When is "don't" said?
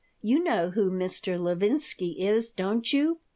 2.49-2.91